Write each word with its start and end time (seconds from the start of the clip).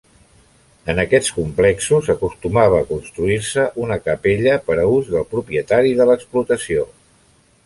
En 0.93 1.01
aquests 1.01 1.33
complexos 1.39 2.09
acostumava 2.13 2.79
a 2.79 2.87
construir-se 2.93 3.67
una 3.85 3.99
capella 4.09 4.57
per 4.71 4.79
a 4.85 4.87
ús 4.97 5.13
del 5.15 5.29
propietari 5.37 5.97
de 6.03 6.13
l'explotació. 6.13 6.93